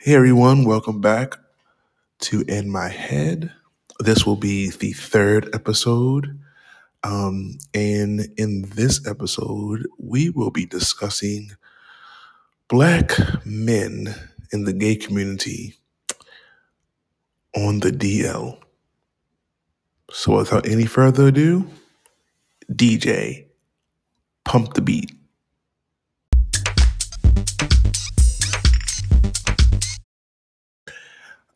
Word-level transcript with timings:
Hey 0.00 0.14
everyone, 0.14 0.62
welcome 0.62 1.00
back 1.00 1.34
to 2.20 2.42
In 2.42 2.70
My 2.70 2.86
Head. 2.88 3.50
This 3.98 4.24
will 4.24 4.36
be 4.36 4.70
the 4.70 4.92
third 4.92 5.52
episode. 5.52 6.38
Um, 7.02 7.58
and 7.74 8.28
in 8.36 8.62
this 8.76 9.04
episode, 9.08 9.88
we 9.98 10.30
will 10.30 10.52
be 10.52 10.66
discussing 10.66 11.50
Black 12.68 13.10
men 13.44 14.14
in 14.52 14.66
the 14.66 14.72
gay 14.72 14.94
community 14.94 15.74
on 17.56 17.80
the 17.80 17.90
DL. 17.90 18.56
So 20.12 20.36
without 20.36 20.68
any 20.68 20.86
further 20.86 21.26
ado, 21.26 21.68
DJ, 22.72 23.46
pump 24.44 24.74
the 24.74 24.80
beat. 24.80 25.17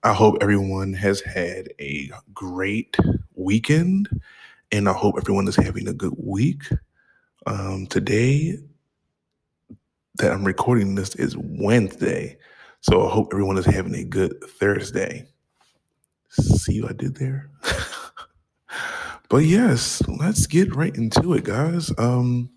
I 0.05 0.13
hope 0.13 0.39
everyone 0.41 0.95
has 0.95 1.21
had 1.21 1.69
a 1.81 2.11
great 2.35 2.97
weekend 3.37 4.09
and 4.73 4.89
I 4.89 4.93
hope 4.93 5.15
everyone 5.17 5.47
is 5.47 5.55
having 5.55 5.87
a 5.87 5.93
good 5.93 6.15
week. 6.17 6.65
Um, 7.47 7.87
today 7.87 8.59
that 10.17 10.33
I'm 10.33 10.45
recording 10.45 10.97
this 10.97 11.15
is 11.15 11.37
Wednesday, 11.37 12.37
so 12.81 13.07
I 13.07 13.13
hope 13.13 13.29
everyone 13.33 13.59
is 13.59 13.65
having 13.65 13.95
a 13.95 14.03
good 14.03 14.43
Thursday. 14.43 15.25
See 16.31 16.83
what 16.83 16.91
I 16.91 16.95
did 16.95 17.15
there? 17.15 17.49
but 19.29 19.45
yes, 19.45 20.03
let's 20.09 20.49
get 20.49 20.75
right 20.75 20.95
into 20.97 21.35
it, 21.35 21.45
guys. 21.45 21.93
Um, 21.97 22.51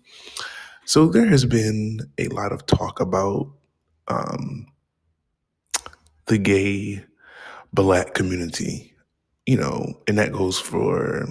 so 0.84 1.06
there 1.06 1.26
has 1.26 1.44
been 1.44 2.00
a 2.18 2.26
lot 2.28 2.50
of 2.50 2.66
talk 2.66 2.98
about 2.98 3.52
um, 4.08 4.66
the 6.26 6.38
gay 6.38 7.04
black 7.76 8.14
community, 8.14 8.92
you 9.46 9.56
know, 9.56 9.94
and 10.08 10.18
that 10.18 10.32
goes 10.32 10.58
for 10.58 11.28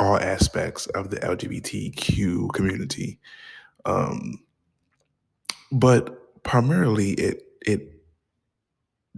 all 0.00 0.18
aspects 0.18 0.86
of 0.88 1.10
the 1.10 1.18
LGBTQ 1.18 2.52
community. 2.52 3.20
Um, 3.84 4.42
but 5.70 6.42
primarily, 6.42 7.12
it 7.12 7.44
it 7.64 7.92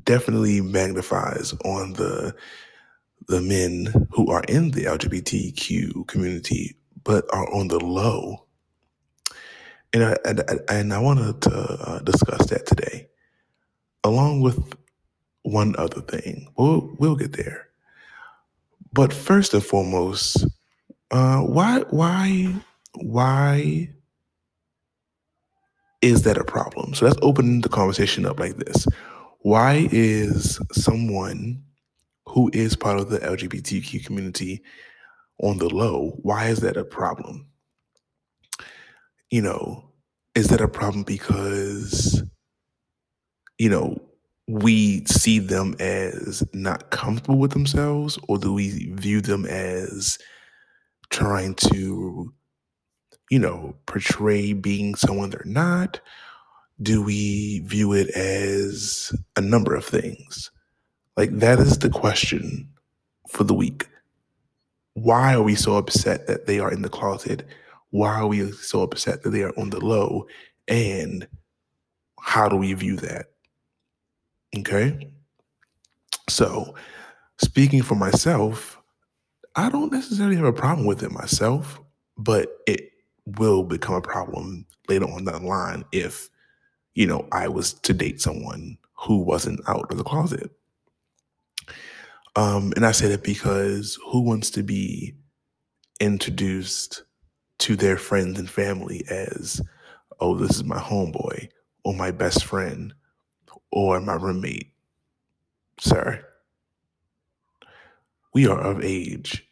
definitely 0.04 0.60
magnifies 0.60 1.54
on 1.64 1.94
the 1.94 2.34
the 3.28 3.40
men 3.40 4.08
who 4.12 4.30
are 4.30 4.44
in 4.48 4.72
the 4.72 4.84
LGBTQ 4.84 6.06
community, 6.08 6.76
but 7.04 7.24
are 7.32 7.52
on 7.54 7.68
the 7.68 7.78
low. 7.78 8.46
And 9.92 10.04
I, 10.04 10.16
and, 10.24 10.44
and 10.68 10.92
I 10.94 10.98
wanted 10.98 11.40
to 11.42 11.52
uh, 11.52 11.98
discuss 12.00 12.46
that 12.48 12.66
today, 12.66 13.08
along 14.04 14.42
with 14.42 14.74
one 15.48 15.74
other 15.78 16.00
thing. 16.00 16.48
We'll 16.56 16.94
we'll 16.98 17.16
get 17.16 17.32
there. 17.36 17.68
But 18.92 19.12
first 19.12 19.54
and 19.54 19.64
foremost, 19.64 20.46
uh, 21.10 21.40
why 21.40 21.84
why 21.90 22.54
why 22.94 23.90
is 26.00 26.22
that 26.22 26.38
a 26.38 26.44
problem? 26.44 26.94
So 26.94 27.06
let's 27.06 27.18
open 27.22 27.60
the 27.60 27.68
conversation 27.68 28.26
up 28.26 28.38
like 28.38 28.56
this. 28.56 28.86
Why 29.40 29.88
is 29.90 30.58
someone 30.72 31.62
who 32.26 32.50
is 32.52 32.76
part 32.76 32.98
of 32.98 33.10
the 33.10 33.18
LGBTQ 33.18 34.04
community 34.04 34.62
on 35.40 35.58
the 35.58 35.68
low, 35.68 36.18
why 36.22 36.46
is 36.46 36.60
that 36.60 36.76
a 36.76 36.84
problem? 36.84 37.46
You 39.30 39.42
know, 39.42 39.92
is 40.34 40.48
that 40.48 40.60
a 40.60 40.68
problem 40.68 41.04
because, 41.04 42.22
you 43.58 43.68
know, 43.68 44.07
we 44.48 45.04
see 45.04 45.38
them 45.38 45.76
as 45.78 46.42
not 46.54 46.90
comfortable 46.90 47.38
with 47.38 47.52
themselves, 47.52 48.18
or 48.28 48.38
do 48.38 48.52
we 48.54 48.90
view 48.94 49.20
them 49.20 49.44
as 49.44 50.18
trying 51.10 51.54
to, 51.54 52.32
you 53.30 53.38
know, 53.38 53.76
portray 53.84 54.54
being 54.54 54.94
someone 54.94 55.28
they're 55.30 55.42
not? 55.44 56.00
Do 56.80 57.02
we 57.02 57.60
view 57.60 57.92
it 57.92 58.08
as 58.10 59.12
a 59.36 59.42
number 59.42 59.74
of 59.74 59.84
things? 59.84 60.50
Like, 61.16 61.30
that 61.38 61.58
is 61.58 61.78
the 61.78 61.90
question 61.90 62.70
for 63.28 63.44
the 63.44 63.54
week. 63.54 63.86
Why 64.94 65.34
are 65.34 65.42
we 65.42 65.56
so 65.56 65.76
upset 65.76 66.26
that 66.26 66.46
they 66.46 66.58
are 66.58 66.72
in 66.72 66.80
the 66.82 66.88
closet? 66.88 67.46
Why 67.90 68.14
are 68.14 68.26
we 68.26 68.50
so 68.52 68.82
upset 68.82 69.22
that 69.22 69.30
they 69.30 69.42
are 69.42 69.52
on 69.58 69.70
the 69.70 69.84
low? 69.84 70.26
And 70.68 71.28
how 72.20 72.48
do 72.48 72.56
we 72.56 72.72
view 72.72 72.96
that? 72.96 73.26
Okay. 74.56 75.10
So, 76.28 76.74
speaking 77.38 77.82
for 77.82 77.94
myself, 77.94 78.80
I 79.56 79.70
don't 79.70 79.92
necessarily 79.92 80.36
have 80.36 80.44
a 80.44 80.52
problem 80.52 80.86
with 80.86 81.02
it 81.02 81.10
myself, 81.10 81.80
but 82.16 82.48
it 82.66 82.90
will 83.26 83.62
become 83.62 83.96
a 83.96 84.02
problem 84.02 84.66
later 84.88 85.06
on 85.06 85.24
down 85.24 85.42
the 85.42 85.48
line 85.48 85.84
if, 85.92 86.30
you 86.94 87.06
know, 87.06 87.26
I 87.32 87.48
was 87.48 87.74
to 87.74 87.92
date 87.92 88.20
someone 88.20 88.78
who 88.94 89.18
wasn't 89.18 89.60
out 89.68 89.90
of 89.90 89.98
the 89.98 90.04
closet. 90.04 90.50
Um, 92.36 92.72
and 92.76 92.86
I 92.86 92.92
say 92.92 93.08
that 93.08 93.24
because 93.24 93.98
who 94.06 94.20
wants 94.20 94.50
to 94.50 94.62
be 94.62 95.14
introduced 96.00 97.02
to 97.58 97.74
their 97.76 97.96
friends 97.96 98.38
and 98.38 98.48
family 98.48 99.04
as, 99.10 99.60
oh, 100.20 100.36
this 100.36 100.56
is 100.56 100.64
my 100.64 100.78
homeboy 100.78 101.48
or 101.84 101.94
my 101.94 102.10
best 102.10 102.44
friend 102.44 102.94
or 103.70 104.00
my 104.00 104.14
roommate? 104.14 104.72
Sir, 105.78 106.24
we 108.34 108.46
are 108.46 108.60
of 108.60 108.82
age. 108.82 109.48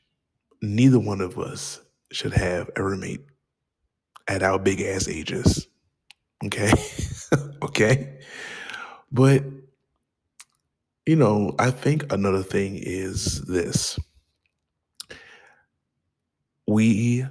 Neither 0.63 0.99
one 0.99 1.21
of 1.21 1.39
us 1.39 1.81
should 2.11 2.33
have 2.33 2.71
a 2.77 2.83
roommate 2.83 3.25
at 4.29 4.43
our 4.43 4.59
big 4.59 4.81
ass 4.81 5.09
ages. 5.09 5.67
Okay. 6.45 6.73
okay. 7.63 8.19
But, 9.13 9.45
you 11.07 11.17
know, 11.17 11.55
I 11.59 11.71
think 11.71 12.13
another 12.13 12.43
thing 12.43 12.77
is 12.77 13.43
this 13.43 13.99
we 16.67 17.25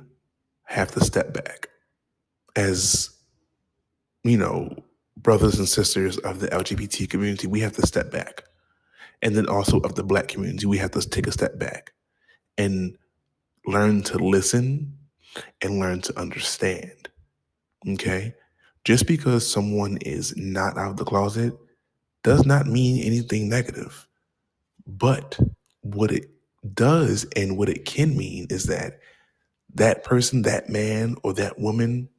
have 0.63 0.91
to 0.94 1.03
step 1.03 1.34
back 1.34 1.69
as, 2.56 3.09
you 4.24 4.38
know, 4.38 4.84
brothers 5.25 5.58
and 5.58 5.68
sisters 5.68 6.19
of 6.19 6.40
the 6.40 6.47
LGBT 6.50 7.09
community. 7.09 7.47
We 7.47 7.59
have 7.62 7.75
to 7.78 7.88
step 7.88 8.12
back. 8.12 8.44
And 9.24 9.36
then 9.36 9.50
also 9.50 9.80
of 9.80 9.96
the 9.96 10.03
black 10.03 10.28
community, 10.28 10.68
we 10.68 10.78
have 10.78 10.91
to 10.91 11.02
take 11.02 11.25
a 11.25 11.31
step 11.31 11.58
back 11.58 11.94
and 12.59 12.96
learn 13.66 14.03
to 14.03 14.19
listen 14.19 14.96
and 15.63 15.80
learn 15.80 16.02
to 16.02 16.19
understand. 16.19 17.09
Okay? 17.90 18.36
Just 18.84 19.08
because 19.08 19.50
someone 19.50 19.97
is 20.02 20.38
not 20.38 20.78
out 20.78 20.91
of 20.91 20.97
the 20.97 21.06
closet 21.06 21.53
does 22.22 22.46
not 22.46 22.68
mean 22.68 23.03
anything 23.03 23.50
negative. 23.50 24.07
But 24.86 25.40
what 25.81 26.12
it 26.12 26.30
does 26.75 27.25
and 27.36 27.57
what 27.57 27.69
it 27.69 27.86
can 27.86 28.16
mean 28.16 28.46
is 28.52 28.66
that 28.66 29.00
that 29.74 30.03
person, 30.03 30.44
that 30.44 30.69
man 30.69 31.16
or 31.24 31.34
that 31.34 31.57
woman, 31.57 32.09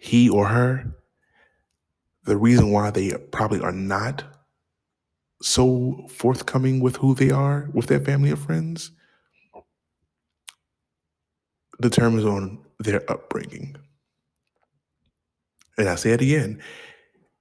he 0.00 0.30
or 0.30 0.46
her, 0.46 0.96
the 2.26 2.36
reason 2.36 2.70
why 2.72 2.90
they 2.90 3.12
probably 3.30 3.60
are 3.60 3.72
not 3.72 4.24
so 5.42 6.06
forthcoming 6.10 6.80
with 6.80 6.96
who 6.96 7.14
they 7.14 7.30
are 7.30 7.70
with 7.72 7.86
their 7.86 8.00
family 8.00 8.32
or 8.32 8.36
friends 8.36 8.90
determines 11.80 12.24
on 12.24 12.58
their 12.78 13.02
upbringing. 13.10 13.76
And 15.78 15.88
I 15.88 15.94
say 15.94 16.12
it 16.12 16.22
again, 16.22 16.60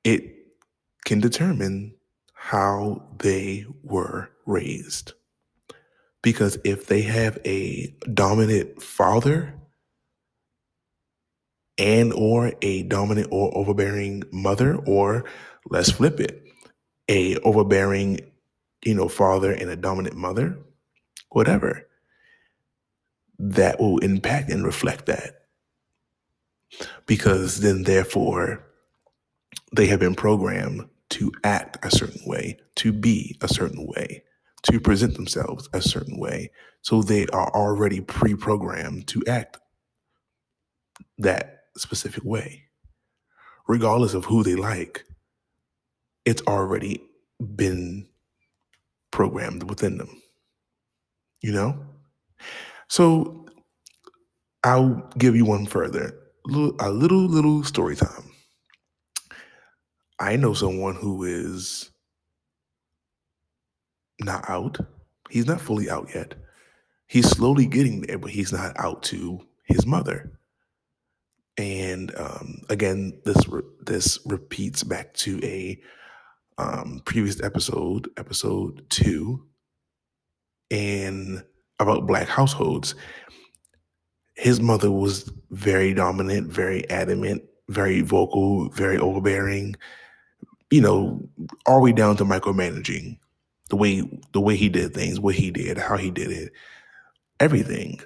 it 0.03 0.23
can 1.05 1.19
determine 1.19 1.95
how 2.33 3.07
they 3.19 3.65
were 3.83 4.29
raised. 4.45 5.13
Because 6.21 6.57
if 6.63 6.87
they 6.87 7.01
have 7.01 7.39
a 7.45 7.95
dominant 8.13 8.81
father 8.81 9.53
and 11.77 12.13
or 12.13 12.53
a 12.61 12.83
dominant 12.83 13.27
or 13.31 13.55
overbearing 13.57 14.23
mother 14.31 14.75
or 14.85 15.25
let's 15.69 15.91
flip 15.91 16.19
it, 16.19 16.43
a 17.09 17.35
overbearing, 17.37 18.19
you 18.83 18.93
know, 18.93 19.09
father 19.09 19.51
and 19.51 19.69
a 19.69 19.75
dominant 19.75 20.15
mother, 20.15 20.57
whatever, 21.29 21.87
that 23.37 23.79
will 23.79 23.97
impact 23.99 24.49
and 24.49 24.65
reflect 24.65 25.05
that. 25.07 25.47
Because 27.05 27.59
then 27.61 27.83
therefore 27.83 28.63
they 29.75 29.87
have 29.87 29.99
been 29.99 30.15
programmed 30.15 30.87
to 31.09 31.31
act 31.43 31.77
a 31.85 31.91
certain 31.91 32.21
way, 32.25 32.57
to 32.75 32.91
be 32.91 33.37
a 33.41 33.47
certain 33.47 33.85
way, 33.85 34.23
to 34.63 34.79
present 34.79 35.15
themselves 35.15 35.69
a 35.73 35.81
certain 35.81 36.17
way. 36.17 36.51
So 36.81 37.01
they 37.01 37.27
are 37.27 37.53
already 37.53 38.01
pre 38.01 38.35
programmed 38.35 39.07
to 39.07 39.23
act 39.27 39.57
that 41.17 41.54
specific 41.77 42.23
way, 42.23 42.63
regardless 43.67 44.13
of 44.13 44.25
who 44.25 44.43
they 44.43 44.55
like, 44.55 45.05
it's 46.25 46.41
already 46.43 47.01
been 47.55 48.07
programmed 49.11 49.69
within 49.69 49.97
them. 49.97 50.21
You 51.41 51.51
know? 51.51 51.85
So 52.87 53.45
I'll 54.63 55.09
give 55.17 55.35
you 55.35 55.45
one 55.45 55.65
further. 55.65 56.17
A 56.79 56.89
little, 56.89 57.25
little 57.25 57.63
story 57.63 57.95
time. 57.95 58.31
I 60.19 60.35
know 60.35 60.53
someone 60.53 60.95
who 60.95 61.23
is 61.23 61.91
not 64.21 64.49
out. 64.49 64.77
He's 65.29 65.47
not 65.47 65.59
fully 65.59 65.89
out 65.89 66.09
yet. 66.13 66.35
He's 67.07 67.27
slowly 67.27 67.65
getting 67.65 68.01
there, 68.01 68.17
but 68.17 68.31
he's 68.31 68.51
not 68.51 68.79
out 68.79 69.03
to 69.03 69.45
his 69.65 69.85
mother. 69.85 70.39
And 71.57 72.13
um, 72.17 72.61
again, 72.69 73.19
this 73.23 73.47
re- 73.47 73.63
this 73.85 74.19
repeats 74.25 74.83
back 74.83 75.13
to 75.15 75.39
a 75.43 75.79
um, 76.57 77.01
previous 77.05 77.41
episode, 77.41 78.09
episode 78.17 78.85
two, 78.89 79.45
and 80.69 81.43
about 81.79 82.07
black 82.07 82.27
households. 82.27 82.95
His 84.33 84.59
mother 84.59 84.91
was 84.91 85.31
very 85.51 85.93
dominant, 85.93 86.51
very 86.51 86.89
adamant, 86.89 87.43
very 87.69 88.01
vocal, 88.01 88.69
very 88.69 88.97
overbearing. 88.97 89.75
You 90.71 90.81
know, 90.81 91.29
all 91.65 91.77
the 91.77 91.85
way 91.85 91.91
down 91.93 92.17
to 92.17 92.25
micromanaging 92.25 93.17
the 93.69 93.75
way 93.75 94.03
the 94.31 94.41
way 94.41 94.55
he 94.55 94.69
did 94.69 94.93
things, 94.93 95.19
what 95.19 95.35
he 95.35 95.51
did, 95.51 95.77
how 95.77 95.97
he 95.97 96.11
did 96.11 96.31
it, 96.31 96.51
everything. 97.39 97.99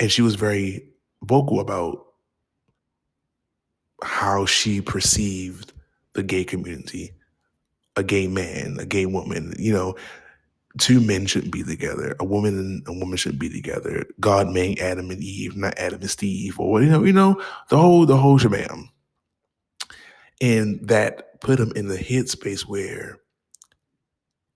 And 0.00 0.12
she 0.12 0.22
was 0.22 0.34
very 0.34 0.88
vocal 1.22 1.60
about 1.60 2.05
how 4.02 4.46
she 4.46 4.80
perceived 4.80 5.72
the 6.12 6.22
gay 6.22 6.44
community, 6.44 7.12
a 7.96 8.02
gay 8.02 8.26
man, 8.26 8.76
a 8.78 8.86
gay 8.86 9.06
woman, 9.06 9.54
you 9.58 9.72
know, 9.72 9.96
two 10.78 11.00
men 11.00 11.26
shouldn't 11.26 11.52
be 11.52 11.62
together. 11.62 12.14
A 12.20 12.24
woman 12.24 12.58
and 12.58 12.82
a 12.86 12.92
woman 12.92 13.16
shouldn't 13.16 13.40
be 13.40 13.48
together. 13.48 14.04
God 14.20 14.48
made 14.48 14.78
Adam 14.78 15.10
and 15.10 15.22
Eve, 15.22 15.56
not 15.56 15.78
Adam 15.78 16.00
and 16.00 16.10
Steve, 16.10 16.58
or 16.60 16.82
you 16.82 16.90
know, 16.90 17.04
you 17.04 17.12
know, 17.12 17.40
the 17.68 17.78
whole 17.78 18.06
the 18.06 18.16
whole 18.16 18.38
shabam. 18.38 18.88
And 20.40 20.86
that 20.86 21.40
put 21.40 21.58
him 21.58 21.72
in 21.74 21.88
the 21.88 21.96
headspace 21.96 22.62
where 22.62 23.18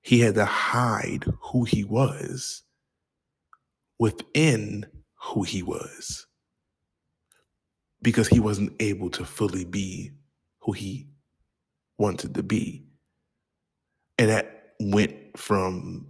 he 0.02 0.20
had 0.20 0.34
to 0.34 0.44
hide 0.44 1.24
who 1.40 1.64
he 1.64 1.84
was 1.84 2.62
within 3.98 4.86
who 5.14 5.42
he 5.42 5.62
was 5.62 6.26
because 8.02 8.28
he 8.28 8.40
wasn't 8.40 8.72
able 8.80 9.10
to 9.10 9.24
fully 9.24 9.64
be 9.64 10.10
who 10.60 10.72
he 10.72 11.06
wanted 11.98 12.34
to 12.34 12.42
be. 12.42 12.84
And 14.18 14.30
that 14.30 14.74
went 14.80 15.14
from 15.36 16.06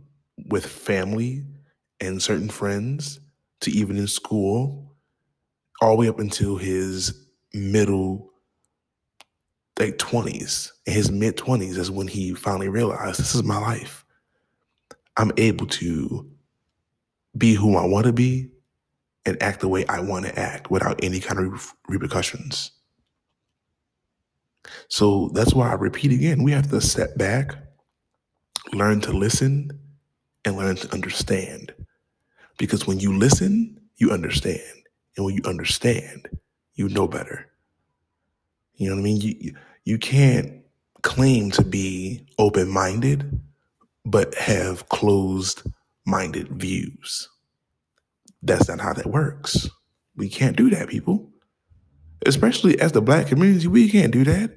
with 0.46 0.66
family 0.66 1.44
and 2.00 2.22
certain 2.22 2.48
friends 2.48 3.20
to 3.60 3.70
even 3.70 3.96
in 3.96 4.06
school, 4.06 4.94
all 5.80 5.90
the 5.90 5.96
way 5.96 6.08
up 6.08 6.18
until 6.18 6.56
his 6.56 7.26
middle, 7.52 8.30
like 9.78 9.98
20s. 9.98 10.70
In 10.86 10.92
his 10.92 11.10
mid 11.10 11.36
20s 11.36 11.76
is 11.76 11.90
when 11.90 12.08
he 12.08 12.34
finally 12.34 12.68
realized 12.68 13.18
this 13.18 13.34
is 13.34 13.42
my 13.42 13.58
life. 13.58 14.04
I'm 15.16 15.32
able 15.36 15.66
to 15.66 16.30
be 17.36 17.54
who 17.54 17.76
I 17.76 17.84
want 17.84 18.06
to 18.06 18.12
be 18.12 18.50
and 19.26 19.42
act 19.42 19.60
the 19.60 19.68
way 19.68 19.86
I 19.86 20.00
want 20.00 20.26
to 20.26 20.38
act 20.38 20.70
without 20.70 21.02
any 21.02 21.20
kind 21.20 21.52
of 21.52 21.74
repercussions. 21.88 22.72
So 24.88 25.30
that's 25.34 25.54
why 25.54 25.70
I 25.70 25.74
repeat 25.74 26.12
again 26.12 26.42
we 26.42 26.52
have 26.52 26.70
to 26.70 26.80
step 26.80 27.16
back, 27.16 27.54
learn 28.72 29.00
to 29.02 29.12
listen, 29.12 29.70
and 30.44 30.56
learn 30.56 30.76
to 30.76 30.92
understand. 30.92 31.72
Because 32.58 32.86
when 32.86 33.00
you 33.00 33.16
listen, 33.16 33.80
you 33.96 34.10
understand. 34.10 34.60
And 35.16 35.24
when 35.26 35.34
you 35.34 35.42
understand, 35.44 36.28
you 36.74 36.88
know 36.88 37.08
better. 37.08 37.46
You 38.74 38.88
know 38.88 38.96
what 38.96 39.00
I 39.00 39.04
mean? 39.04 39.20
You, 39.20 39.54
you 39.84 39.98
can't 39.98 40.62
claim 41.02 41.50
to 41.52 41.64
be 41.64 42.26
open 42.38 42.68
minded, 42.68 43.40
but 44.04 44.34
have 44.34 44.88
closed 44.88 45.62
minded 46.06 46.48
views. 46.48 47.28
That's 48.42 48.68
not 48.68 48.80
how 48.80 48.92
that 48.94 49.06
works. 49.06 49.68
We 50.16 50.28
can't 50.28 50.56
do 50.56 50.70
that, 50.70 50.88
people. 50.88 51.30
Especially 52.26 52.78
as 52.80 52.92
the 52.92 53.02
black 53.02 53.26
community, 53.26 53.66
we 53.66 53.90
can't 53.90 54.12
do 54.12 54.24
that. 54.24 54.56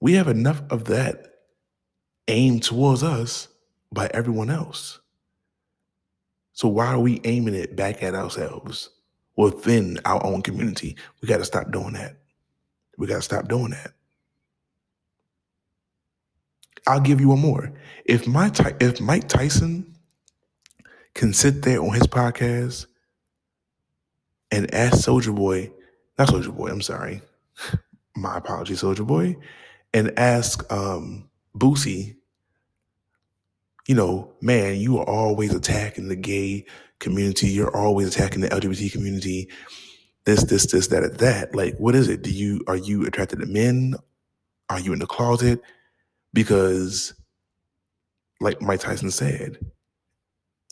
We 0.00 0.14
have 0.14 0.28
enough 0.28 0.62
of 0.70 0.84
that 0.84 1.26
aimed 2.28 2.62
towards 2.62 3.02
us 3.02 3.48
by 3.92 4.08
everyone 4.14 4.50
else. 4.50 5.00
So 6.52 6.68
why 6.68 6.86
are 6.88 7.00
we 7.00 7.20
aiming 7.24 7.54
it 7.54 7.76
back 7.76 8.02
at 8.02 8.14
ourselves 8.14 8.90
within 9.36 9.98
our 10.04 10.24
own 10.24 10.42
community? 10.42 10.96
We 11.20 11.28
got 11.28 11.38
to 11.38 11.44
stop 11.44 11.70
doing 11.72 11.94
that. 11.94 12.16
We 12.98 13.06
got 13.06 13.16
to 13.16 13.22
stop 13.22 13.48
doing 13.48 13.70
that. 13.70 13.92
I'll 16.86 17.00
give 17.00 17.20
you 17.20 17.28
one 17.28 17.40
more. 17.40 17.72
If 18.04 18.26
my 18.26 18.50
if 18.80 19.00
Mike 19.00 19.28
Tyson 19.28 19.96
can 21.14 21.32
sit 21.32 21.62
there 21.62 21.80
on 21.80 21.92
his 21.92 22.06
podcast 22.06 22.86
and 24.50 24.72
ask 24.74 24.98
Soldier 24.98 25.32
Boy, 25.32 25.70
not 26.18 26.28
Soldier 26.28 26.52
Boy, 26.52 26.68
I'm 26.68 26.82
sorry, 26.82 27.22
my 28.16 28.38
apologies, 28.38 28.80
Soldier 28.80 29.04
Boy, 29.04 29.36
and 29.92 30.18
ask 30.18 30.70
um, 30.72 31.28
Boosie, 31.56 32.16
you 33.86 33.94
know, 33.94 34.32
man, 34.40 34.76
you 34.76 34.98
are 34.98 35.08
always 35.08 35.54
attacking 35.54 36.08
the 36.08 36.16
gay 36.16 36.64
community. 37.00 37.48
You're 37.48 37.76
always 37.76 38.14
attacking 38.14 38.40
the 38.40 38.48
LGBT 38.48 38.92
community. 38.92 39.48
This, 40.26 40.44
this, 40.44 40.70
this, 40.70 40.86
that, 40.88 41.18
that. 41.18 41.54
Like, 41.54 41.76
what 41.78 41.94
is 41.94 42.08
it? 42.08 42.22
Do 42.22 42.30
you 42.30 42.60
are 42.68 42.76
you 42.76 43.04
attracted 43.06 43.40
to 43.40 43.46
men? 43.46 43.94
Are 44.68 44.78
you 44.78 44.92
in 44.92 45.00
the 45.00 45.06
closet? 45.06 45.60
Because, 46.32 47.14
like 48.40 48.62
Mike 48.62 48.80
Tyson 48.80 49.10
said, 49.10 49.58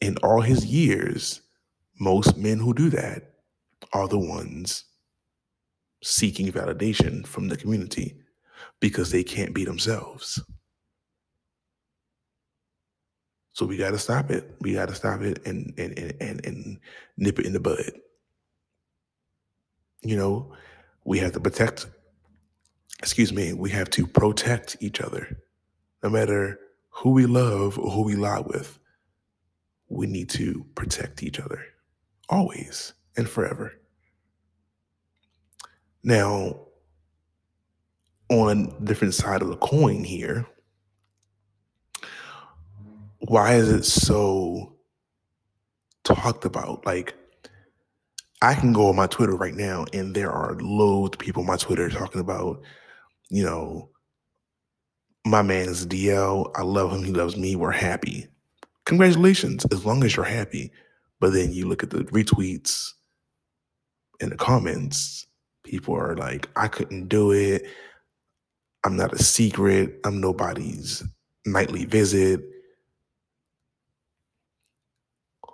in 0.01 0.17
all 0.19 0.41
his 0.41 0.65
years, 0.65 1.43
most 1.99 2.37
men 2.37 2.59
who 2.59 2.73
do 2.75 2.91
that 2.91 3.33
are 3.93 4.09
the 4.09 4.19
ones 4.19 4.85
seeking 6.03 6.53
validation 6.53 7.27
from 7.27 7.49
the 7.49 7.57
community 7.57 8.17
because 8.81 9.11
they 9.11 9.25
can't 9.25 9.55
be 9.55 9.65
themselves. 9.65 10.41
So 13.53 13.67
we 13.67 13.77
got 13.77 13.91
to 13.91 13.99
stop 13.99 14.31
it. 14.31 14.55
We 14.61 14.75
got 14.75 14.89
to 14.89 14.95
stop 14.95 15.21
it 15.23 15.45
and, 15.45 15.75
and 15.77 15.99
and 15.99 16.15
and 16.21 16.47
and 16.47 16.79
nip 17.17 17.41
it 17.41 17.47
in 17.47 17.53
the 17.53 17.59
bud. 17.59 17.91
You 20.03 20.17
know, 20.17 20.53
we 21.05 21.19
have 21.19 21.33
to 21.33 21.41
protect. 21.41 21.89
Excuse 23.01 23.33
me. 23.33 23.53
We 23.53 23.71
have 23.71 23.91
to 23.91 24.07
protect 24.07 24.77
each 24.81 25.01
other, 25.01 25.41
no 26.05 26.11
matter 26.11 26.61
who 26.91 27.11
we 27.11 27.27
love 27.27 27.79
or 27.81 27.91
who 27.91 28.03
we 28.03 28.15
lie 28.15 28.41
with 28.41 28.79
we 29.89 30.07
need 30.07 30.29
to 30.29 30.65
protect 30.75 31.23
each 31.23 31.41
other 31.41 31.63
always 32.29 32.93
and 33.17 33.29
forever. 33.29 33.73
Now, 36.03 36.61
on 38.31 38.85
different 38.85 39.15
side 39.15 39.43
of 39.43 39.49
the 39.49 39.57
coin 39.57 40.05
here, 40.05 40.47
why 43.21 43.55
is 43.55 43.69
it 43.71 43.85
so 43.85 44.75
talked 46.05 46.45
about? 46.45 46.85
Like, 46.87 47.15
I 48.41 48.55
can 48.55 48.73
go 48.73 48.89
on 48.89 48.97
my 48.97 49.07
Twitter 49.09 49.35
right 49.35 49.55
now, 49.55 49.87
and 49.93 50.15
there 50.15 50.31
are 50.31 50.55
loads 50.61 51.17
of 51.17 51.19
people 51.19 51.41
on 51.41 51.49
my 51.49 51.57
Twitter 51.57 51.89
talking 51.89 52.21
about, 52.21 52.63
you 53.31 53.43
know, 53.43 53.91
my 55.27 55.43
man 55.43 55.69
is 55.69 55.87
DL. 55.87 56.51
I 56.55 56.63
love 56.63 56.93
him. 56.93 57.03
He 57.03 57.13
loves 57.13 57.37
me. 57.37 57.57
We're 57.57 57.73
happy 57.73 58.29
congratulations, 58.89 59.67
as 59.71 59.85
long 59.85 60.03
as 60.03 60.17
you're 60.17 60.25
happy. 60.25 60.73
But 61.21 61.35
then 61.35 61.53
you 61.53 61.69
look 61.69 61.83
at 61.83 61.91
the 61.91 62.05
retweets 62.05 62.93
and 64.21 64.33
the 64.33 64.37
comments, 64.37 65.27
people 65.63 65.95
are 65.95 66.17
like, 66.17 66.49
I 66.57 66.69
couldn't 66.69 67.09
do 67.09 67.31
it. 67.31 67.67
I'm 68.85 68.97
not 68.97 69.13
a 69.13 69.23
secret. 69.23 70.01
I'm 70.05 70.21
nobody's 70.21 71.05
nightly 71.45 71.85
visit. 71.85 72.41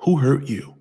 Who 0.03 0.17
hurt 0.17 0.49
you? 0.49 0.77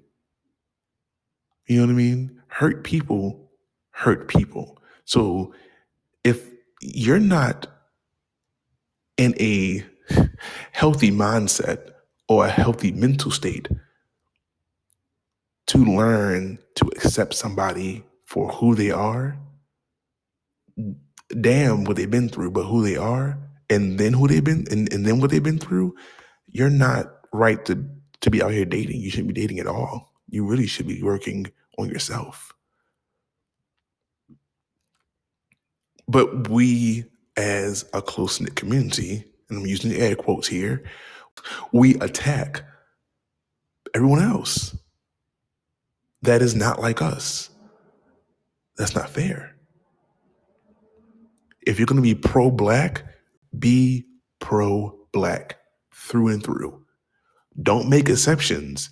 You 1.66 1.78
know 1.78 1.88
what 1.88 1.94
I 1.94 1.96
mean? 1.96 2.40
Hurt 2.48 2.84
people 2.84 3.50
hurt 3.92 4.28
people. 4.28 4.78
So 5.06 5.54
if 6.24 6.52
you're 6.82 7.20
not 7.20 7.68
in 9.18 9.34
a 9.40 9.84
healthy 10.72 11.10
mindset 11.10 11.93
or 12.28 12.46
a 12.46 12.50
healthy 12.50 12.92
mental 12.92 13.32
state 13.32 13.68
to 15.68 15.78
learn 15.78 16.60
to 16.76 16.86
accept 16.96 17.34
somebody 17.34 18.04
for 18.26 18.50
who 18.50 18.76
they 18.76 18.92
are, 18.92 19.38
damn 21.42 21.84
what 21.84 21.96
they've 21.98 22.10
been 22.10 22.30
through, 22.30 22.52
but 22.52 22.64
who 22.64 22.84
they 22.84 22.98
are, 22.98 23.38
and 23.70 23.98
then 24.00 24.14
who 24.14 24.28
they've 24.28 24.44
been, 24.44 24.66
and, 24.72 24.92
and 24.94 25.06
then 25.06 25.20
what 25.20 25.32
they've 25.32 25.44
been 25.44 25.60
through, 25.60 25.96
you're 26.48 26.70
not 26.70 27.12
right 27.32 27.64
to 27.66 27.86
to 28.22 28.32
be 28.32 28.42
out 28.42 28.52
here 28.52 28.66
dating. 28.66 29.02
You 29.02 29.10
shouldn't 29.10 29.34
be 29.34 29.42
dating 29.42 29.60
at 29.60 29.68
all. 29.68 30.14
You 30.30 30.46
really 30.46 30.68
should 30.68 30.88
be 30.88 31.04
working 31.04 31.52
on 31.78 31.90
yourself. 31.90 32.54
But 36.08 36.50
we, 36.50 37.06
as 37.36 37.86
a 37.94 38.02
close 38.02 38.40
knit 38.40 38.56
community, 38.56 39.26
and 39.50 39.60
I'm 39.60 39.66
using 39.66 39.90
the 39.90 40.00
air 40.00 40.16
quotes 40.16 40.48
here, 40.48 40.84
we 41.72 41.96
attack 41.96 42.64
everyone 43.94 44.22
else. 44.22 44.76
That 46.22 46.42
is 46.42 46.56
not 46.56 46.80
like 46.80 47.02
us. 47.02 47.50
That's 48.78 48.96
not 48.96 49.10
fair. 49.10 49.56
If 51.66 51.80
you're 51.80 51.86
going 51.86 52.02
to 52.02 52.02
be 52.02 52.16
pro 52.16 52.50
black, 52.50 53.06
be 53.58 54.06
pro 54.40 54.98
black 55.12 55.60
through 55.94 56.30
and 56.30 56.44
through. 56.44 56.84
Don't 57.62 57.90
make 57.90 58.10
exceptions. 58.10 58.90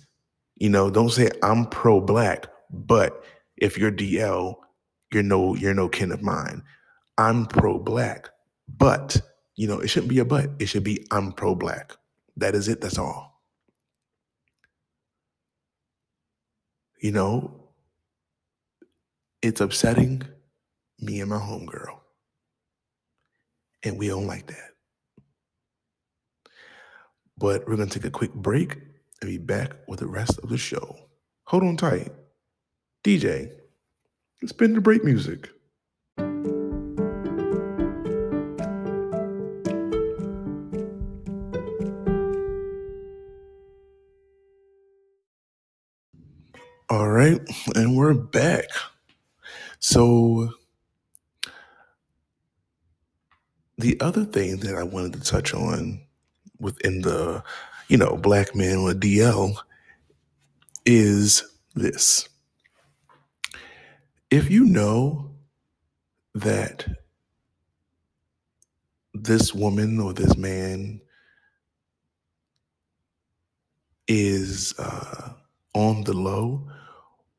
You 0.56 0.70
know, 0.70 0.90
don't 0.90 1.10
say 1.10 1.30
I'm 1.42 1.66
pro 1.66 2.00
black, 2.00 2.46
but 2.70 3.24
if 3.56 3.76
you're 3.76 3.92
DL, 3.92 4.54
you're 5.12 5.22
no 5.22 5.54
you're 5.54 5.74
no 5.74 5.88
kin 5.88 6.12
of 6.12 6.22
mine. 6.22 6.62
I'm 7.18 7.46
pro 7.46 7.78
black, 7.78 8.28
but 8.68 9.20
you 9.56 9.66
know, 9.66 9.80
it 9.80 9.88
shouldn't 9.88 10.10
be 10.10 10.20
a 10.20 10.24
but. 10.24 10.50
It 10.58 10.66
should 10.66 10.84
be 10.84 11.06
I'm 11.10 11.32
pro 11.32 11.54
black. 11.54 11.92
That 12.36 12.54
is 12.54 12.68
it. 12.68 12.80
That's 12.80 12.98
all. 12.98 13.42
You 17.00 17.12
know, 17.12 17.62
it's 19.42 19.60
upsetting 19.60 20.22
me 21.00 21.20
and 21.20 21.30
my 21.30 21.36
homegirl. 21.36 21.98
And 23.82 23.98
we 23.98 24.06
don't 24.06 24.28
like 24.28 24.46
that. 24.46 24.70
But 27.36 27.66
we're 27.66 27.76
going 27.76 27.88
to 27.88 27.98
take 27.98 28.06
a 28.06 28.10
quick 28.10 28.32
break 28.32 28.78
and 29.20 29.28
be 29.28 29.38
back 29.38 29.72
with 29.88 29.98
the 29.98 30.06
rest 30.06 30.38
of 30.42 30.48
the 30.48 30.58
show. 30.58 30.96
Hold 31.46 31.64
on 31.64 31.76
tight. 31.76 32.12
DJ, 33.02 33.50
let's 34.40 34.50
spin 34.50 34.74
the 34.74 34.80
break 34.80 35.02
music. 35.02 35.50
Right, 47.22 47.40
and 47.76 47.96
we're 47.96 48.14
back. 48.14 48.64
So, 49.78 50.50
the 53.78 54.00
other 54.00 54.24
thing 54.24 54.58
that 54.58 54.74
I 54.74 54.82
wanted 54.82 55.12
to 55.14 55.20
touch 55.20 55.54
on 55.54 56.00
within 56.58 57.02
the, 57.02 57.42
you 57.88 57.96
know, 57.96 58.16
black 58.16 58.54
man 58.54 58.78
or 58.78 58.92
DL 58.92 59.54
is 60.84 61.44
this. 61.74 62.28
If 64.30 64.50
you 64.50 64.64
know 64.64 65.30
that 66.34 66.86
this 69.14 69.54
woman 69.54 70.00
or 70.00 70.12
this 70.12 70.36
man 70.36 71.00
is 74.08 74.74
uh, 74.78 75.34
on 75.74 76.02
the 76.04 76.14
low, 76.14 76.66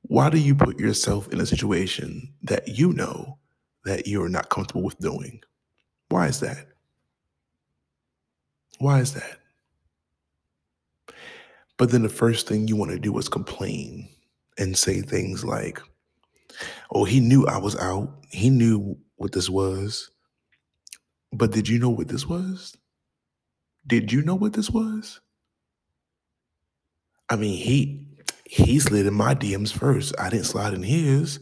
why 0.03 0.29
do 0.29 0.37
you 0.37 0.55
put 0.55 0.79
yourself 0.79 1.27
in 1.29 1.39
a 1.39 1.45
situation 1.45 2.33
that 2.43 2.67
you 2.67 2.93
know 2.93 3.37
that 3.85 4.07
you're 4.07 4.29
not 4.29 4.49
comfortable 4.49 4.83
with 4.83 4.99
doing? 4.99 5.41
Why 6.09 6.27
is 6.27 6.39
that? 6.41 6.67
Why 8.79 8.99
is 8.99 9.13
that? 9.13 9.39
But 11.77 11.91
then 11.91 12.03
the 12.03 12.09
first 12.09 12.47
thing 12.47 12.67
you 12.67 12.75
want 12.75 12.91
to 12.91 12.99
do 12.99 13.17
is 13.17 13.29
complain 13.29 14.07
and 14.57 14.77
say 14.77 15.01
things 15.01 15.43
like, 15.43 15.79
oh, 16.91 17.03
he 17.03 17.19
knew 17.19 17.47
I 17.47 17.57
was 17.57 17.75
out. 17.77 18.13
He 18.29 18.49
knew 18.49 18.97
what 19.15 19.31
this 19.31 19.49
was. 19.49 20.09
But 21.31 21.51
did 21.51 21.67
you 21.67 21.79
know 21.79 21.89
what 21.89 22.09
this 22.09 22.27
was? 22.27 22.77
Did 23.87 24.11
you 24.11 24.21
know 24.21 24.35
what 24.35 24.53
this 24.53 24.69
was? 24.69 25.19
I 27.29 27.35
mean, 27.35 27.57
he 27.57 28.02
he 28.53 28.77
slid 28.79 29.07
in 29.07 29.15
my 29.15 29.33
DMs 29.33 29.73
first. 29.73 30.13
I 30.19 30.29
didn't 30.29 30.45
slide 30.45 30.75
in 30.75 30.83
his. 30.83 31.39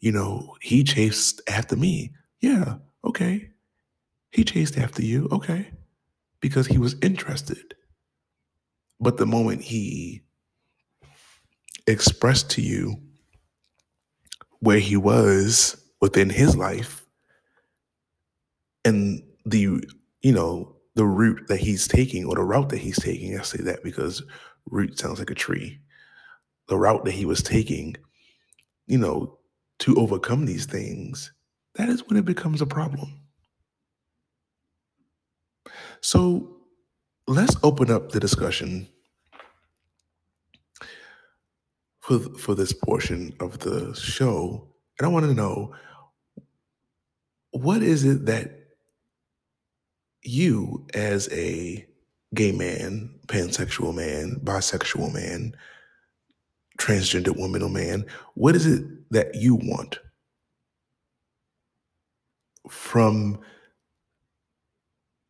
You 0.00 0.12
know, 0.12 0.56
he 0.62 0.82
chased 0.82 1.42
after 1.46 1.76
me. 1.76 2.14
Yeah, 2.40 2.76
okay. 3.04 3.50
He 4.30 4.44
chased 4.44 4.78
after 4.78 5.02
you. 5.02 5.28
Okay. 5.30 5.70
Because 6.40 6.66
he 6.66 6.78
was 6.78 6.96
interested. 7.02 7.74
But 8.98 9.18
the 9.18 9.26
moment 9.26 9.60
he 9.60 10.22
expressed 11.86 12.48
to 12.52 12.62
you 12.62 12.96
where 14.60 14.78
he 14.78 14.96
was 14.96 15.76
within 16.00 16.30
his 16.30 16.56
life 16.56 17.04
and 18.86 19.22
the, 19.44 19.86
you 20.22 20.32
know, 20.32 20.76
the 20.94 21.04
route 21.04 21.46
that 21.48 21.60
he's 21.60 21.86
taking 21.86 22.24
or 22.24 22.36
the 22.36 22.42
route 22.42 22.70
that 22.70 22.78
he's 22.78 22.98
taking, 22.98 23.38
I 23.38 23.42
say 23.42 23.62
that 23.64 23.84
because 23.84 24.22
route 24.70 24.98
sounds 24.98 25.18
like 25.18 25.30
a 25.30 25.34
tree 25.34 25.78
the 26.68 26.76
route 26.76 27.04
that 27.04 27.12
he 27.12 27.24
was 27.24 27.42
taking, 27.42 27.96
you 28.86 28.98
know, 28.98 29.38
to 29.80 29.94
overcome 29.96 30.44
these 30.44 30.66
things, 30.66 31.32
that 31.74 31.88
is 31.88 32.06
when 32.08 32.18
it 32.18 32.24
becomes 32.24 32.60
a 32.60 32.66
problem. 32.66 33.20
So 36.00 36.56
let's 37.26 37.56
open 37.62 37.90
up 37.90 38.10
the 38.10 38.20
discussion 38.20 38.88
for 42.00 42.18
for 42.38 42.54
this 42.54 42.72
portion 42.72 43.34
of 43.40 43.58
the 43.60 43.94
show, 43.94 44.68
and 44.98 45.06
I 45.06 45.10
want 45.10 45.26
to 45.26 45.34
know 45.34 45.74
what 47.50 47.82
is 47.82 48.04
it 48.04 48.26
that 48.26 48.54
you, 50.22 50.86
as 50.94 51.28
a 51.32 51.86
gay 52.34 52.52
man, 52.52 53.18
pansexual 53.26 53.94
man, 53.94 54.40
bisexual 54.44 55.12
man, 55.12 55.54
transgender 56.78 57.36
woman 57.36 57.62
or 57.62 57.68
man, 57.68 58.06
what 58.34 58.56
is 58.56 58.66
it 58.66 58.84
that 59.10 59.34
you 59.34 59.56
want 59.56 59.98
from 62.70 63.40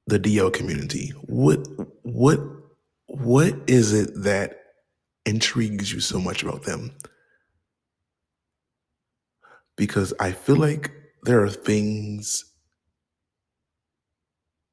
the 0.07 0.21
DL 0.21 0.53
community? 0.53 1.13
What 1.27 1.67
what 2.03 2.41
what 3.07 3.55
is 3.67 3.93
it 3.93 4.11
that 4.23 4.61
intrigues 5.25 5.93
you 5.93 6.01
so 6.01 6.21
much 6.21 6.43
about 6.43 6.65
them? 6.65 6.93
Because 9.77 10.13
I 10.21 10.33
feel 10.33 10.57
like 10.57 10.91
there 11.23 11.43
are 11.43 11.51
things 11.51 12.45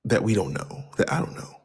that 0.04 0.24
we 0.24 0.36
don't 0.36 0.54
know, 0.54 0.84
that 0.98 1.12
I 1.12 1.20
don't 1.20 1.36
know. 1.36 1.62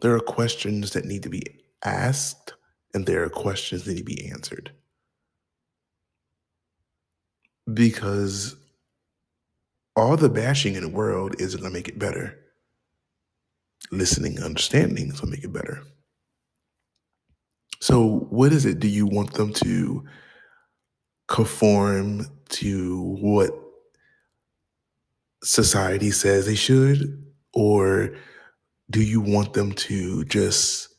There 0.00 0.14
are 0.14 0.20
questions 0.20 0.92
that 0.92 1.04
need 1.04 1.22
to 1.24 1.28
be 1.28 1.42
asked 1.84 2.54
and 2.94 3.06
there 3.06 3.22
are 3.24 3.30
questions 3.30 3.84
that 3.84 3.92
need 3.92 3.98
to 3.98 4.04
be 4.04 4.30
answered. 4.30 4.72
Because 7.72 8.56
all 9.96 10.16
the 10.16 10.28
bashing 10.28 10.74
in 10.74 10.82
the 10.82 10.88
world 10.88 11.36
isn't 11.38 11.60
going 11.60 11.72
to 11.72 11.78
make 11.78 11.88
it 11.88 11.98
better. 11.98 12.36
Listening 13.92 14.42
understanding 14.42 15.08
is 15.08 15.20
going 15.20 15.32
to 15.32 15.36
make 15.38 15.44
it 15.44 15.52
better. 15.52 15.82
So, 17.80 18.26
what 18.30 18.52
is 18.52 18.66
it? 18.66 18.78
Do 18.78 18.88
you 18.88 19.06
want 19.06 19.32
them 19.34 19.52
to 19.54 20.04
conform 21.28 22.26
to 22.50 23.00
what 23.20 23.50
society 25.42 26.10
says 26.10 26.46
they 26.46 26.54
should? 26.54 27.24
Or 27.54 28.14
do 28.90 29.02
you 29.02 29.20
want 29.20 29.54
them 29.54 29.72
to 29.72 30.24
just 30.24 30.89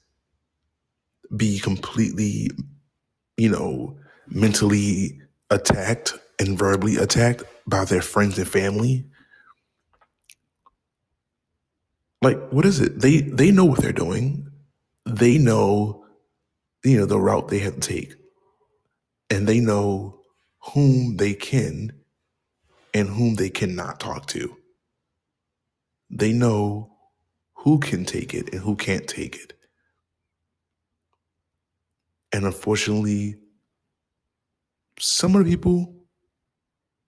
be 1.35 1.59
completely, 1.59 2.49
you 3.37 3.49
know, 3.49 3.97
mentally 4.27 5.19
attacked 5.49 6.17
and 6.39 6.57
verbally 6.57 6.97
attacked 6.97 7.43
by 7.67 7.85
their 7.85 8.01
friends 8.01 8.37
and 8.37 8.47
family. 8.47 9.05
Like, 12.21 12.39
what 12.51 12.65
is 12.65 12.79
it? 12.81 12.99
They 12.99 13.21
they 13.21 13.51
know 13.51 13.65
what 13.65 13.81
they're 13.81 13.93
doing. 13.93 14.47
They 15.05 15.37
know, 15.37 16.05
you 16.83 16.97
know, 16.99 17.05
the 17.05 17.19
route 17.19 17.49
they 17.49 17.59
have 17.59 17.75
to 17.75 17.81
take. 17.81 18.15
And 19.29 19.47
they 19.47 19.59
know 19.59 20.21
whom 20.73 21.17
they 21.17 21.33
can 21.33 21.93
and 22.93 23.09
whom 23.09 23.35
they 23.35 23.49
cannot 23.49 23.99
talk 23.99 24.27
to. 24.27 24.57
They 26.09 26.33
know 26.33 26.91
who 27.57 27.79
can 27.79 28.05
take 28.05 28.33
it 28.33 28.53
and 28.53 28.61
who 28.61 28.75
can't 28.75 29.07
take 29.07 29.35
it. 29.37 29.53
And 32.33 32.45
unfortunately, 32.45 33.35
some 34.99 35.35
of 35.35 35.45
the 35.45 35.51
people 35.51 35.95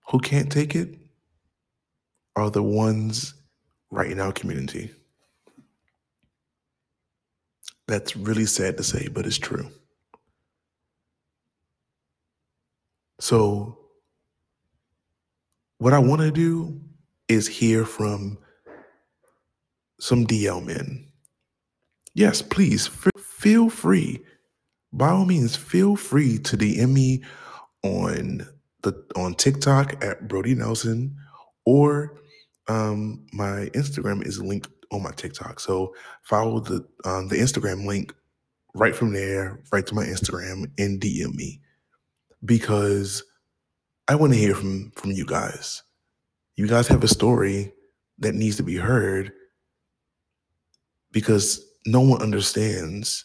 who 0.08 0.18
can't 0.18 0.50
take 0.52 0.74
it, 0.74 0.98
are 2.36 2.50
the 2.50 2.62
ones 2.62 3.34
right 3.90 4.10
in 4.10 4.20
our 4.20 4.32
community. 4.32 4.90
That's 7.86 8.16
really 8.16 8.46
sad 8.46 8.76
to 8.78 8.82
say, 8.82 9.08
but 9.08 9.26
it's 9.26 9.38
true. 9.38 9.68
So, 13.20 13.78
what 15.78 15.92
I 15.92 15.98
want 15.98 16.22
to 16.22 16.30
do 16.30 16.80
is 17.28 17.46
hear 17.46 17.84
from 17.84 18.38
some 20.00 20.26
DL 20.26 20.64
men. 20.64 21.06
Yes, 22.14 22.42
please 22.42 22.88
f- 22.88 23.22
feel 23.22 23.70
free. 23.70 24.24
By 24.94 25.10
all 25.10 25.24
means, 25.24 25.56
feel 25.56 25.96
free 25.96 26.38
to 26.38 26.56
DM 26.56 26.92
me 26.92 27.24
on 27.82 28.46
the 28.82 29.04
on 29.16 29.34
TikTok 29.34 30.04
at 30.04 30.28
Brody 30.28 30.54
Nelson 30.54 31.16
or 31.66 32.16
um, 32.68 33.26
my 33.32 33.70
Instagram 33.74 34.24
is 34.24 34.40
linked 34.40 34.68
on 34.92 35.02
my 35.02 35.10
TikTok. 35.10 35.58
So 35.58 35.94
follow 36.22 36.60
the 36.60 36.86
um, 37.04 37.26
the 37.26 37.36
Instagram 37.36 37.86
link 37.86 38.14
right 38.74 38.94
from 38.94 39.12
there, 39.12 39.60
right 39.72 39.84
to 39.84 39.94
my 39.96 40.04
Instagram, 40.04 40.70
and 40.78 41.00
DM 41.00 41.34
me 41.34 41.60
because 42.44 43.24
I 44.06 44.14
want 44.14 44.32
to 44.32 44.38
hear 44.38 44.54
from 44.54 44.92
from 44.94 45.10
you 45.10 45.26
guys. 45.26 45.82
You 46.54 46.68
guys 46.68 46.86
have 46.86 47.02
a 47.02 47.08
story 47.08 47.72
that 48.18 48.36
needs 48.36 48.56
to 48.58 48.62
be 48.62 48.76
heard 48.76 49.32
because 51.10 51.66
no 51.84 52.00
one 52.00 52.22
understands 52.22 53.24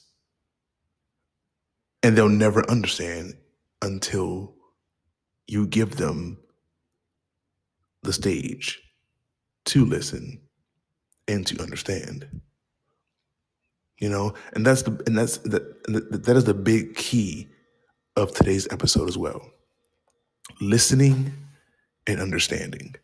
and 2.04 2.18
they'll 2.18 2.30
never 2.30 2.70
understand 2.70 3.36
until 3.82 4.56
you 5.48 5.68
give 5.68 5.96
them 5.96 6.38
the 8.04 8.14
stage 8.14 8.82
to 9.66 9.86
listen 9.86 10.42
and 11.28 11.46
to 11.48 11.62
understand 11.62 12.42
you 14.00 14.10
know? 14.10 14.34
And 14.54 14.66
that's 14.66 14.84
the 14.84 14.92
and 15.06 15.18
that's 15.18 15.38
the, 15.40 15.76
that 15.88 16.36
is 16.36 16.46
the 16.46 16.54
big 16.54 16.96
key 16.96 17.48
of 18.16 18.34
today's 18.34 18.68
episode 18.72 19.10
as 19.10 19.18
well. 19.18 19.42
Listening 20.62 21.34
and 22.08 22.20
understanding. 22.20 22.96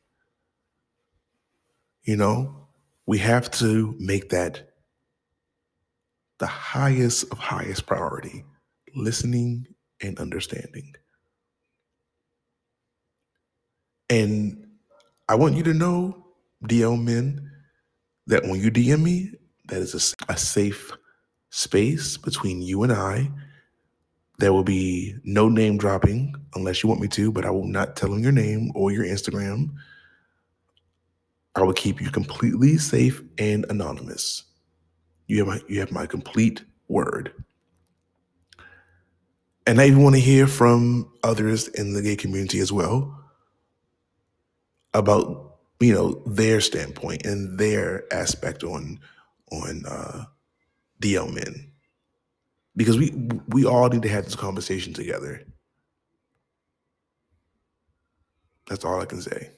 You 2.04 2.16
know 2.18 2.56
we 3.08 3.20
have 3.20 3.52
to 3.52 3.96
make 4.00 4.30
that 4.30 4.70
the 6.40 6.48
highest 6.48 7.32
of 7.32 7.38
highest 7.38 7.86
priority 7.86 8.44
listening 8.96 9.68
and 10.02 10.20
understanding 10.20 10.94
and 14.10 14.66
i 15.30 15.36
want 15.36 15.56
you 15.56 15.64
to 15.64 15.74
know 15.74 16.26
DL 16.68 17.02
men 17.02 17.50
that 18.28 18.44
when 18.44 18.60
you 18.60 18.72
DM 18.72 19.02
me, 19.04 19.32
that 19.68 19.82
is 19.82 20.16
a, 20.30 20.32
a 20.34 20.38
safe 20.38 20.92
space 21.50 22.18
between 22.18 22.62
you 22.62 22.84
and 22.84 22.92
I. 22.92 23.32
There 24.38 24.52
will 24.52 24.64
be 24.64 25.16
no 25.24 25.48
name 25.48 25.78
dropping 25.78 26.36
unless 26.56 26.84
you 26.84 26.90
want 26.90 27.02
me 27.02 27.08
to, 27.10 27.32
but 27.32 27.46
I 27.46 27.52
will 27.52 27.68
not 27.68 27.96
tell 27.96 28.10
them 28.10 28.22
your 28.22 28.32
name 28.32 28.72
or 28.76 28.92
your 28.92 29.06
Instagram. 29.06 29.70
I 31.56 31.64
will 31.64 31.74
keep 31.74 32.02
you 32.02 32.12
completely 32.12 32.78
safe 32.78 33.22
and 33.38 33.66
anonymous. 33.70 34.44
You 35.28 35.40
have 35.40 35.48
my 35.48 35.62
you 35.70 35.80
have 35.80 35.92
my 35.92 36.06
complete 36.06 36.64
word. 36.90 37.45
And 39.68 39.82
I 39.82 39.88
even 39.88 40.04
want 40.04 40.16
to 40.16 40.22
hear 40.22 40.48
from 40.48 41.12
others 41.24 41.68
in 41.70 41.94
the 41.94 42.02
gay 42.02 42.16
community 42.16 42.60
as 42.60 42.72
well 42.72 43.20
about 44.94 45.58
you 45.80 45.94
know 45.94 46.22
their 46.26 46.62
standpoint 46.62 47.26
and 47.26 47.60
their 47.60 48.04
aspect 48.14 48.64
on 48.64 49.00
on 49.52 49.84
uh 49.88 50.26
DL 51.02 51.34
men 51.34 51.72
because 52.76 52.98
we 52.98 53.12
we 53.50 53.66
all 53.66 53.90
need 53.90 54.02
to 54.04 54.10
have 54.10 54.26
this 54.26 54.36
conversation 54.36 54.94
together. 54.94 55.42
That's 58.68 58.86
all 58.86 59.02
I 59.02 59.06
can 59.06 59.22
say. 59.22 59.52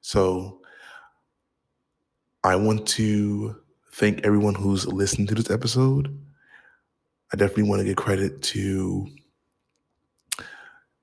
So 0.00 0.60
I 2.44 2.56
want 2.56 2.86
to 2.88 3.56
thank 3.92 4.24
everyone 4.24 4.54
who's 4.54 4.86
listened 4.86 5.28
to 5.28 5.34
this 5.34 5.50
episode. 5.50 6.16
I 7.32 7.36
definitely 7.36 7.64
want 7.64 7.80
to 7.80 7.84
give 7.84 7.96
credit 7.96 8.42
to 8.42 9.06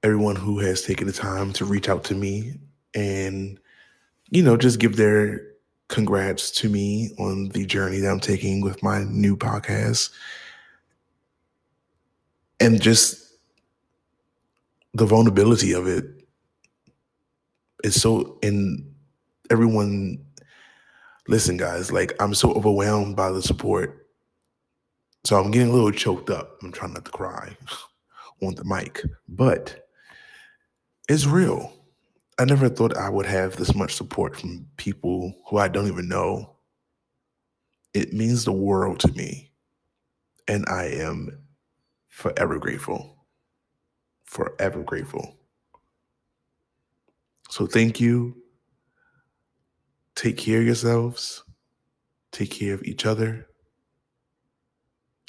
everyone 0.04 0.36
who 0.36 0.60
has 0.60 0.82
taken 0.82 1.08
the 1.08 1.14
time 1.14 1.52
to 1.54 1.66
reach 1.66 1.90
out 1.90 2.04
to 2.06 2.16
me 2.16 2.54
and 2.94 3.60
you 4.30 4.44
know 4.44 4.56
just 4.56 4.80
give 4.80 4.96
their 4.96 5.42
congrats 5.88 6.50
to 6.52 6.70
me 6.70 7.12
on 7.20 7.50
the 7.50 7.66
journey 7.66 8.00
that 8.00 8.10
I'm 8.10 8.20
taking 8.20 8.62
with 8.62 8.82
my 8.82 9.04
new 9.04 9.38
podcast. 9.38 10.12
And 12.60 12.82
just 12.82 13.34
the 14.94 15.06
vulnerability 15.06 15.74
of 15.74 15.88
it 15.88 16.06
is 17.84 18.02
so 18.02 18.40
in 18.42 18.94
everyone 19.52 20.26
listen 21.28 21.58
guys 21.58 21.92
like 21.92 22.14
I'm 22.20 22.34
so 22.34 22.54
overwhelmed 22.54 23.16
by 23.16 23.32
the 23.32 23.42
support 23.42 24.05
so 25.26 25.40
I'm 25.40 25.52
getting 25.52 25.70
a 25.70 25.74
little 25.74 25.92
choked 25.92 26.30
up 26.30 26.58
I'm 26.62 26.72
trying 26.72 26.94
not 26.94 27.06
to 27.06 27.12
cry 27.12 27.58
on 28.42 28.56
the 28.56 28.64
mic 28.64 29.02
but 29.28 29.88
it's 31.10 31.26
real 31.26 31.76
I 32.38 32.44
never 32.44 32.68
thought 32.68 32.98
I 32.98 33.10
would 33.10 33.26
have 33.26 33.56
this 33.56 33.74
much 33.76 33.96
support 33.96 34.36
from 34.36 34.68
people 34.76 35.34
who 35.48 35.58
I 35.58 35.70
don't 35.70 35.88
even 35.88 36.10
know. 36.10 36.58
It 37.94 38.12
means 38.12 38.44
the 38.44 38.52
world 38.52 39.00
to 39.02 39.12
me. 39.14 39.52
And 40.48 40.66
I 40.68 40.86
am 40.86 41.40
forever 42.10 42.60
grateful. 42.60 43.16
Forever 44.26 44.84
grateful. 44.84 45.38
So 47.50 47.66
thank 47.66 48.02
you. 48.02 48.36
Take 50.16 50.38
care 50.38 50.60
of 50.60 50.66
yourselves. 50.66 51.44
Take 52.34 52.52
care 52.52 52.74
of 52.74 52.84
each 52.84 53.06
other. 53.06 53.48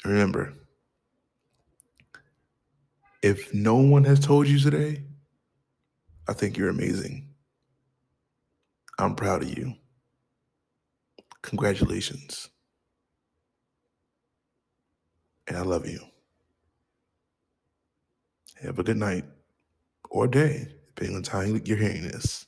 Remember, 0.05 0.53
if 3.21 3.53
no 3.53 3.75
one 3.75 4.03
has 4.05 4.19
told 4.19 4.47
you 4.47 4.59
today, 4.59 5.03
I 6.27 6.33
think 6.33 6.57
you're 6.57 6.69
amazing. 6.69 7.29
I'm 8.99 9.15
proud 9.15 9.43
of 9.43 9.57
you. 9.57 9.75
Congratulations. 11.41 12.49
And 15.47 15.57
I 15.57 15.61
love 15.61 15.87
you. 15.87 15.99
Have 18.61 18.79
a 18.79 18.83
good 18.83 18.97
night 18.97 19.25
or 20.09 20.27
day, 20.27 20.67
depending 20.87 21.15
on 21.15 21.23
time 21.23 21.61
you're 21.65 21.77
hearing 21.77 22.03
this. 22.03 22.45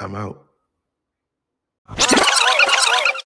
I'm 0.00 0.14
out. 0.14 0.46